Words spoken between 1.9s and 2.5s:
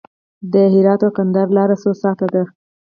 ساعته ده؟